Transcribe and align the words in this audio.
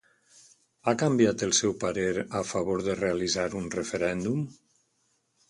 Ha 0.87 0.93
canviat 1.01 1.43
el 1.47 1.53
seu 1.57 1.75
parer 1.83 2.07
a 2.41 2.41
favor 2.53 2.83
de 2.89 2.97
realitzar 3.03 3.47
un 3.61 3.71
referèndum? 3.79 4.43